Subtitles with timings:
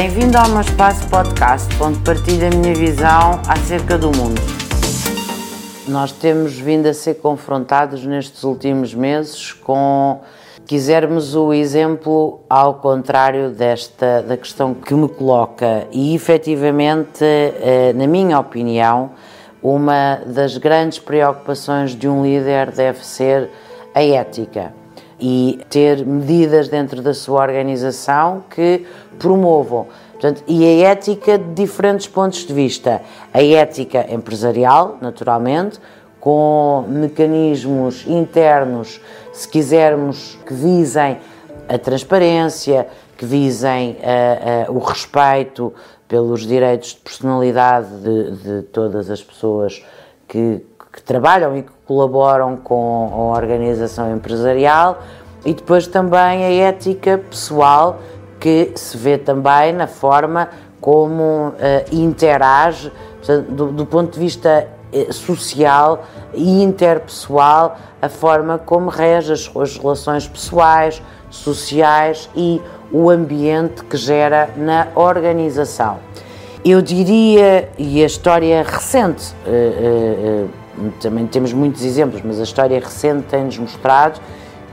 [0.00, 4.40] Bem-vindo ao meu espaço podcast, onde partilho a minha visão acerca do mundo.
[5.88, 10.20] Nós temos vindo a ser confrontados nestes últimos meses com,
[10.68, 18.06] quisermos o exemplo ao contrário desta da questão que me coloca e efetivamente, eh, na
[18.06, 19.10] minha opinião,
[19.60, 23.50] uma das grandes preocupações de um líder deve ser
[23.92, 24.77] a ética
[25.20, 28.86] e ter medidas dentro da sua organização que
[29.18, 29.86] promovam.
[30.12, 33.02] Portanto, e a ética de diferentes pontos de vista.
[33.32, 35.78] A ética empresarial, naturalmente,
[36.20, 39.00] com mecanismos internos,
[39.32, 41.18] se quisermos, que visem
[41.68, 45.72] a transparência, que visem uh, uh, o respeito
[46.08, 49.84] pelos direitos de personalidade de, de todas as pessoas
[50.26, 50.64] que,
[50.98, 55.00] que trabalham e que colaboram com a organização empresarial
[55.44, 58.00] e depois também a ética pessoal
[58.40, 60.48] que se vê também na forma
[60.80, 61.54] como uh,
[61.92, 69.32] interage portanto, do, do, ponto de vista uh, social e interpessoal a forma como rege
[69.32, 76.00] as, relações pessoais, sociais e o ambiente que gera na organização.
[76.64, 80.48] Eu diria, e a história recente, uh,
[81.00, 84.20] também temos muitos exemplos, mas a história recente tem-nos mostrado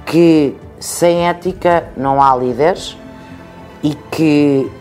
[0.05, 2.97] que sem ética não há líderes
[3.81, 4.71] e que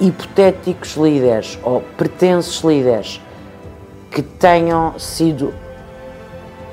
[0.00, 3.20] hipotéticos líderes ou pretensos líderes
[4.10, 5.52] que tenham sido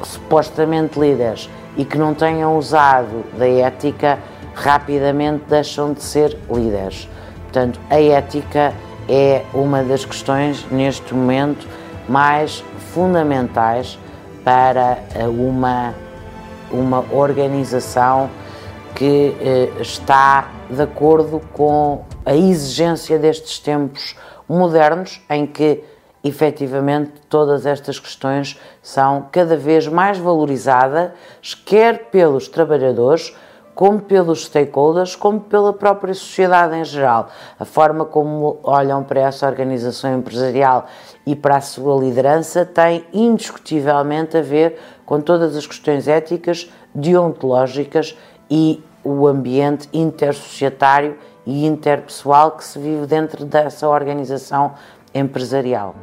[0.04, 4.18] supostamente líderes e que não tenham usado da ética
[4.56, 7.08] rapidamente deixam de ser líderes.
[7.44, 8.74] Portanto, a ética
[9.08, 11.68] é uma das questões neste momento
[12.08, 12.64] mais
[12.94, 14.00] fundamentais
[14.44, 15.94] para eh, uma,
[16.72, 18.30] uma organização
[18.96, 24.16] que eh, está de acordo com a exigência destes tempos
[24.48, 25.84] modernos em que
[26.24, 31.12] efetivamente todas estas questões são cada vez mais valorizadas,
[31.66, 33.36] quer pelos trabalhadores,
[33.78, 37.30] como pelos stakeholders, como pela própria sociedade em geral.
[37.60, 40.88] A forma como olham para essa organização empresarial
[41.28, 48.18] e para a sua liderança tem indiscutivelmente a ver com todas as questões éticas, deontológicas
[48.50, 51.16] e o ambiente intersocietário
[51.46, 54.74] e interpessoal que se vive dentro dessa organização
[55.14, 55.94] empresarial.